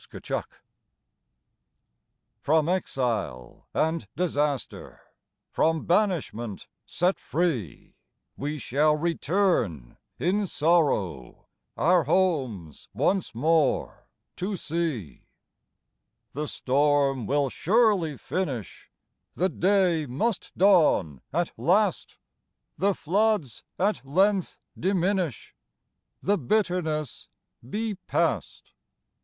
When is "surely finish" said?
17.51-18.89